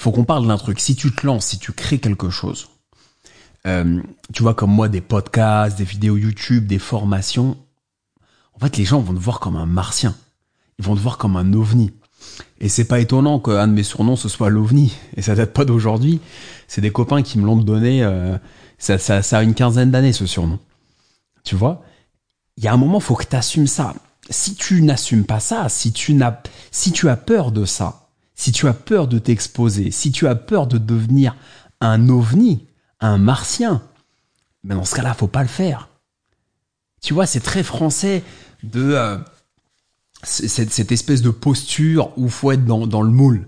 [0.00, 0.80] faut qu'on parle d'un truc.
[0.80, 2.68] Si tu te lances, si tu crées quelque chose,
[3.66, 4.00] euh,
[4.32, 7.58] tu vois comme moi des podcasts, des vidéos YouTube, des formations,
[8.54, 10.16] en fait les gens vont te voir comme un martien.
[10.78, 11.92] Ils vont te voir comme un ovni.
[12.60, 14.96] Et c'est pas étonnant qu'un de mes surnoms ce soit l'ovni.
[15.16, 16.20] Et ça date pas d'aujourd'hui.
[16.66, 18.02] C'est des copains qui me l'ont donné.
[18.02, 18.38] Euh,
[18.78, 20.58] ça, ça, ça a une quinzaine d'années ce surnom.
[21.44, 21.84] Tu vois?
[22.56, 23.92] Il y a un moment, faut que tu assumes ça.
[24.30, 26.40] Si tu n'assumes pas ça, si tu n'as,
[26.70, 28.09] si tu as peur de ça,
[28.40, 31.36] si tu as peur de t'exposer, si tu as peur de devenir
[31.82, 32.66] un ovni,
[32.98, 33.82] un martien,
[34.64, 35.90] mais dans ce cas-là, faut pas le faire.
[37.02, 38.22] Tu vois, c'est très français
[38.62, 39.18] de euh,
[40.22, 43.46] cette, espèce de posture où faut être dans, le moule,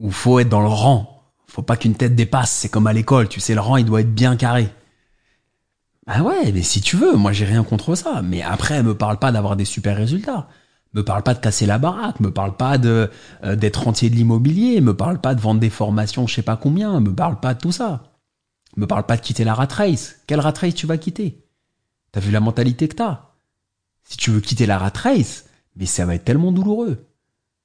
[0.00, 1.22] où faut être dans le rang.
[1.46, 2.50] Faut pas qu'une tête dépasse.
[2.50, 4.70] C'est comme à l'école, tu sais, le rang, il doit être bien carré.
[6.06, 8.22] Ah ouais, mais si tu veux, moi j'ai rien contre ça.
[8.22, 10.48] Mais après, me parle pas d'avoir des super résultats.
[10.94, 12.20] Me parle pas de casser la baraque.
[12.20, 13.10] Me parle pas de
[13.42, 14.80] euh, d'être rentier de l'immobilier.
[14.80, 17.00] Me parle pas de vendre des formations, je sais pas combien.
[17.00, 18.12] Me parle pas de tout ça.
[18.76, 20.16] Me parle pas de quitter la rat race.
[20.26, 21.44] Quelle rat race tu vas quitter?
[22.12, 23.32] T'as vu la mentalité que t'as?
[24.04, 25.46] Si tu veux quitter la rat race,
[25.76, 27.06] mais ça va être tellement douloureux.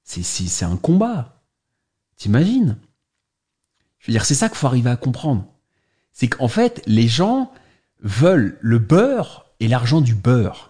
[0.03, 1.43] C'est c'est un combat.
[2.17, 2.77] T'imagines?
[3.99, 5.45] Je veux dire, c'est ça qu'il faut arriver à comprendre.
[6.13, 7.51] C'est qu'en fait, les gens
[8.01, 10.68] veulent le beurre et l'argent du beurre.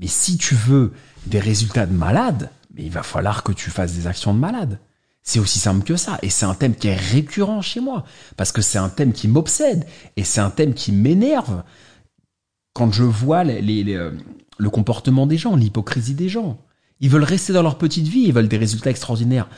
[0.00, 0.92] Mais si tu veux
[1.26, 4.80] des résultats de malade, mais il va falloir que tu fasses des actions de malade.
[5.22, 6.18] C'est aussi simple que ça.
[6.22, 8.04] Et c'est un thème qui est récurrent chez moi.
[8.36, 9.86] Parce que c'est un thème qui m'obsède.
[10.16, 11.62] Et c'est un thème qui m'énerve.
[12.72, 14.12] Quand je vois euh,
[14.58, 16.58] le comportement des gens, l'hypocrisie des gens.
[17.00, 19.48] Ils veulent rester dans leur petite vie, ils veulent des résultats extraordinaires.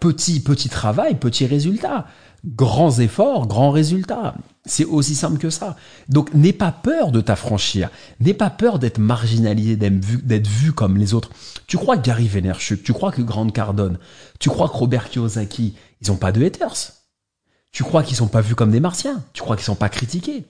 [0.00, 2.06] Petit, petit travail, petit résultat
[2.44, 4.34] grands efforts, grands résultats.
[4.66, 5.76] C'est aussi simple que ça.
[6.08, 7.88] Donc n'aie pas peur de t'affranchir,
[8.20, 11.30] n'aie pas peur d'être marginalisé, d'être vu, comme les autres.
[11.66, 13.98] Tu crois que Gary Vaynerchuk, tu crois que Grant Cardone,
[14.38, 16.92] tu crois que Robert Kiyosaki, ils ont pas de haters.
[17.72, 20.44] Tu crois qu'ils sont pas vus comme des martiens, tu crois qu'ils sont pas critiqués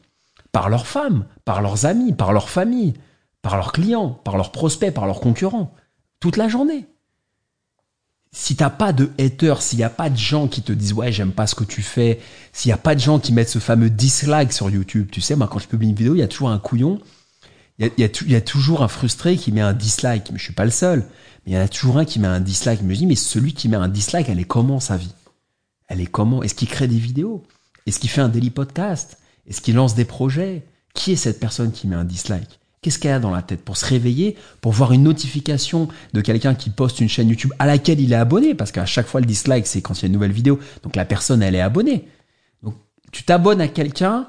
[0.52, 2.94] par leurs femmes, par leurs amis, par leur famille,
[3.42, 5.72] par leurs clients, par leurs prospects, par leurs concurrents,
[6.18, 6.86] toute la journée
[8.32, 11.12] si t'as pas de haters, s'il y a pas de gens qui te disent ouais
[11.12, 12.20] j'aime pas ce que tu fais,
[12.52, 15.34] s'il y a pas de gens qui mettent ce fameux dislike sur YouTube, tu sais
[15.36, 17.00] moi quand je publie une vidéo il y a toujours un couillon,
[17.78, 20.70] il y a, toujours un frustré qui met un dislike, mais je suis pas le
[20.70, 21.06] seul,
[21.44, 23.16] mais il y en a toujours un qui met un dislike, je me dis mais
[23.16, 25.14] celui qui met un dislike elle est comment sa vie?
[25.88, 26.42] Elle est comment?
[26.44, 27.42] Est-ce qu'il crée des vidéos?
[27.84, 29.18] Est-ce qu'il fait un daily podcast?
[29.48, 30.64] Est-ce qu'il lance des projets?
[30.94, 32.60] Qui est cette personne qui met un dislike?
[32.82, 36.54] Qu'est-ce qu'elle a dans la tête pour se réveiller, pour voir une notification de quelqu'un
[36.54, 39.26] qui poste une chaîne YouTube à laquelle il est abonné, parce qu'à chaque fois le
[39.26, 42.08] dislike c'est quand il y a une nouvelle vidéo, donc la personne elle est abonnée.
[42.62, 42.74] Donc
[43.12, 44.28] tu t'abonnes à quelqu'un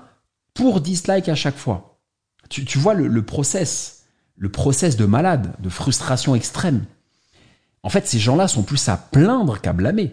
[0.54, 2.00] pour dislike à chaque fois.
[2.50, 4.04] Tu, vois le, le process,
[4.36, 6.84] le process de malade, de frustration extrême.
[7.84, 10.12] En fait, ces gens-là sont plus à plaindre qu'à blâmer.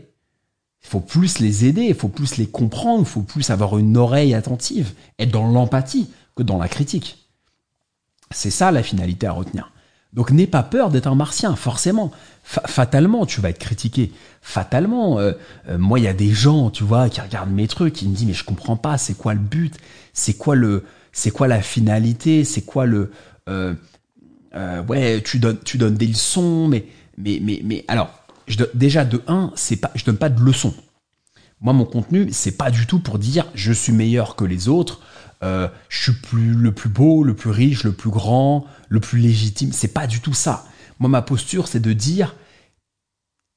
[0.84, 3.96] Il faut plus les aider, il faut plus les comprendre, il faut plus avoir une
[3.96, 7.27] oreille attentive, être dans l'empathie que dans la critique.
[8.30, 9.72] C'est ça la finalité à retenir.
[10.14, 12.10] Donc n'aie pas peur d'être un martien, forcément.
[12.42, 14.12] fatalement, tu vas être critiqué.
[14.40, 15.32] Fatalement, euh,
[15.68, 18.14] euh, moi, il y a des gens, tu vois, qui regardent mes trucs, qui me
[18.14, 19.76] disent mais je comprends pas, c'est quoi le but,
[20.14, 23.12] c'est quoi le, c'est quoi la finalité, c'est quoi le,
[23.48, 26.86] euh, ouais, tu donnes, tu donnes des leçons, mais,
[27.18, 28.10] mais, mais, alors,
[28.74, 30.74] déjà de un, c'est pas, je donne pas de leçons.
[31.60, 35.00] Moi, mon contenu, c'est pas du tout pour dire je suis meilleur que les autres,
[35.42, 39.72] euh, je suis le plus beau, le plus riche, le plus grand, le plus légitime.
[39.72, 40.66] C'est pas du tout ça.
[40.98, 42.34] Moi, ma posture, c'est de dire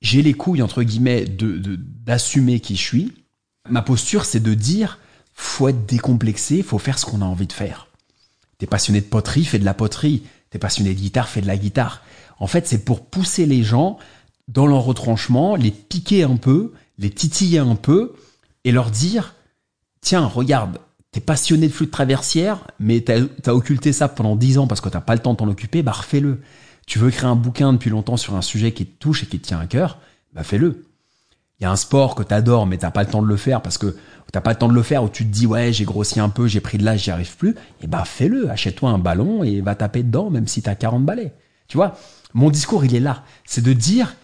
[0.02, 3.14] j'ai les couilles entre guillemets de d'assumer qui je suis.
[3.70, 5.00] Ma posture, c'est de dire
[5.34, 7.88] faut être décomplexé, faut faire ce qu'on a envie de faire.
[8.58, 10.24] T'es passionné de poterie, fais de la poterie.
[10.50, 12.04] T'es passionné de guitare, fais de la guitare.
[12.40, 13.98] En fait, c'est pour pousser les gens
[14.48, 18.14] dans leur retranchement, les piquer un peu, les titiller un peu
[18.64, 19.34] et leur dire
[20.02, 20.80] tiens, regarde,
[21.12, 24.90] t'es passionné de flûte traversière, mais t'as as occulté ça pendant dix ans parce que
[24.90, 26.42] t'as pas le temps de t'en occuper, bah refais-le.
[26.88, 29.40] Tu veux créer un bouquin depuis longtemps sur un sujet qui te touche et qui
[29.40, 30.00] te tient à cœur,
[30.34, 30.86] bah fais-le.
[31.60, 33.62] Il y a un sport que t'adores, mais t'as pas le temps de le faire
[33.62, 33.96] parce que
[34.32, 36.30] t'as pas le temps de le faire où tu te dis ouais j'ai grossi un
[36.30, 38.50] peu, j'ai pris de l'âge, j'y arrive plus, et bah fais-le.
[38.50, 41.34] Achète-toi un ballon et va taper dedans même si t'as 40 balais.
[41.68, 41.98] Tu vois,
[42.34, 44.16] mon discours il est là, c'est de dire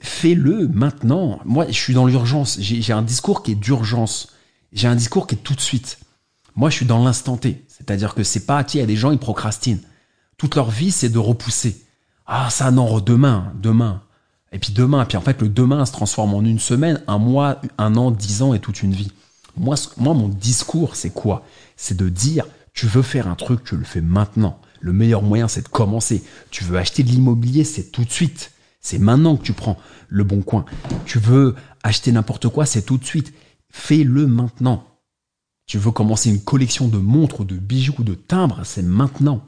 [0.00, 1.40] fais-le maintenant.
[1.44, 4.28] Moi je suis dans l'urgence, j'ai un discours qui est d'urgence
[4.72, 5.98] j'ai un discours qui est tout de suite.
[6.56, 7.64] Moi, je suis dans l'instant T.
[7.68, 9.80] C'est-à-dire que c'est pas, tu il y a des gens, ils procrastinent.
[10.36, 11.84] Toute leur vie, c'est de repousser.
[12.26, 14.02] Ah, ça, non, demain, demain.
[14.52, 17.60] Et puis demain, puis en fait, le demain se transforme en une semaine, un mois,
[17.78, 19.12] un an, dix ans et toute une vie.
[19.56, 21.44] Moi, moi mon discours, c'est quoi?
[21.76, 24.60] C'est de dire, tu veux faire un truc, tu le fais maintenant.
[24.80, 26.24] Le meilleur moyen, c'est de commencer.
[26.50, 28.52] Tu veux acheter de l'immobilier, c'est tout de suite.
[28.80, 29.76] C'est maintenant que tu prends
[30.08, 30.64] le bon coin.
[31.04, 33.32] Tu veux acheter n'importe quoi, c'est tout de suite.
[33.70, 34.84] Fais-le maintenant.
[35.66, 39.42] Tu veux commencer une collection de montres, de bijoux, ou de timbres, c'est maintenant.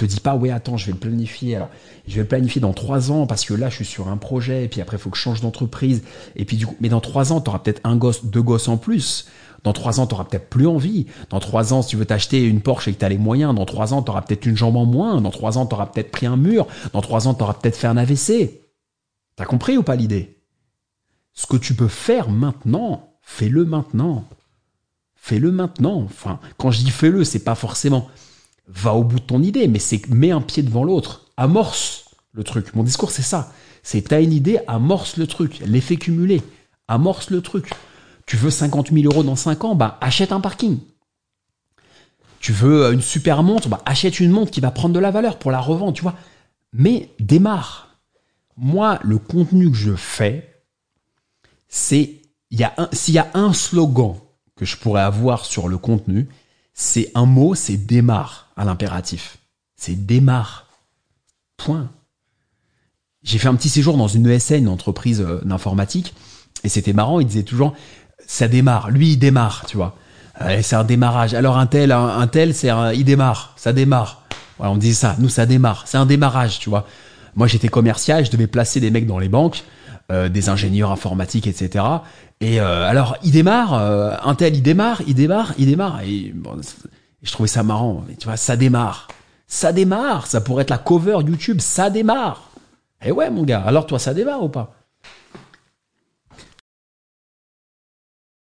[0.00, 1.56] Te dis pas, ouais, attends, je vais le planifier.
[1.56, 1.68] Alors,
[2.08, 4.64] je vais le planifier dans trois ans parce que là, je suis sur un projet,
[4.64, 6.02] et puis après, il faut que je change d'entreprise.
[6.36, 8.68] Et puis, du coup, mais dans trois ans, tu auras peut-être un gosse, deux gosses
[8.68, 9.26] en plus.
[9.62, 11.04] Dans trois ans, tu peut-être plus envie.
[11.28, 13.54] Dans trois ans, si tu veux t'acheter une Porsche et que tu as les moyens,
[13.54, 15.20] dans trois ans, tu auras peut-être une jambe en moins.
[15.20, 16.66] Dans trois ans, tu auras peut-être pris un mur.
[16.94, 18.62] Dans trois ans, tu auras peut-être fait un AVC.
[19.36, 20.38] T'as compris ou pas l'idée?
[21.34, 24.28] Ce que tu peux faire maintenant, fais-le maintenant.
[25.14, 26.02] Fais-le maintenant.
[26.02, 28.08] Enfin, quand je dis fais-le, c'est pas forcément
[28.66, 32.44] va au bout de ton idée, mais c'est mets un pied devant l'autre, amorce le
[32.44, 32.74] truc.
[32.74, 33.52] Mon discours, c'est ça.
[33.82, 36.42] C'est t'as une idée, amorce le truc, l'effet cumulé,
[36.86, 37.70] amorce le truc.
[38.26, 40.78] Tu veux 50 000 euros dans 5 ans, bah achète un parking.
[42.38, 45.38] Tu veux une super montre, bah achète une montre qui va prendre de la valeur
[45.38, 46.16] pour la revendre, tu vois.
[46.72, 47.98] Mais démarre.
[48.56, 50.62] Moi, le contenu que je fais,
[51.68, 52.19] c'est
[52.50, 54.14] il y a un s'il y a un slogan
[54.56, 56.28] que je pourrais avoir sur le contenu,
[56.74, 59.38] c'est un mot, c'est démarre à l'impératif.
[59.76, 60.66] C'est démarre.
[61.56, 61.90] Point.
[63.22, 66.14] J'ai fait un petit séjour dans une ESN, une entreprise euh, d'informatique,
[66.64, 67.74] et c'était marrant, il disait toujours,
[68.26, 69.96] ça démarre, lui il démarre, tu vois.
[70.62, 71.34] c'est un démarrage.
[71.34, 74.22] Alors un tel, un, tel, c'est un, il démarre, ça démarre.
[74.56, 76.86] Voilà, on disait ça, nous ça démarre, c'est un démarrage, tu vois.
[77.34, 79.64] Moi j'étais commercial, je devais placer des mecs dans les banques,
[80.10, 81.84] euh, des ingénieurs informatiques, etc.
[82.40, 86.00] Et euh, alors, il démarre, euh, un tel, il démarre, il démarre, il démarre.
[86.02, 86.60] Et bon,
[87.22, 88.04] je trouvais ça marrant.
[88.18, 89.08] tu vois, ça démarre.
[89.46, 90.26] Ça démarre.
[90.26, 91.60] Ça pourrait être la cover YouTube.
[91.60, 92.50] Ça démarre.
[93.04, 93.62] Et ouais, mon gars.
[93.64, 94.79] Alors, toi, ça démarre ou pas?